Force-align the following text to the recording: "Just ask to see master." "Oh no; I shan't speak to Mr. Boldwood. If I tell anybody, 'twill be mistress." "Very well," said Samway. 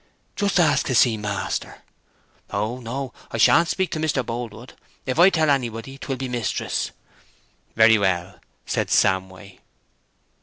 "Just 0.35 0.59
ask 0.59 0.87
to 0.87 0.95
see 0.95 1.15
master." 1.15 1.83
"Oh 2.49 2.79
no; 2.79 3.13
I 3.29 3.37
shan't 3.37 3.67
speak 3.67 3.91
to 3.91 3.99
Mr. 3.99 4.25
Boldwood. 4.25 4.73
If 5.05 5.19
I 5.19 5.29
tell 5.29 5.51
anybody, 5.51 5.99
'twill 5.99 6.17
be 6.17 6.27
mistress." 6.27 6.89
"Very 7.75 7.99
well," 7.99 8.39
said 8.65 8.87
Samway. 8.89 9.59